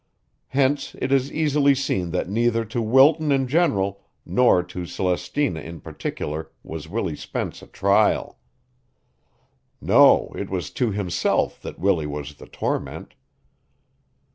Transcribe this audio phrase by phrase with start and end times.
[0.47, 5.79] Hence it is easily seen that neither to Wilton in general nor to Celestina in
[5.79, 8.39] particular was Willie Spence a trial.
[9.79, 13.13] No, it was to himself that Willie was the torment.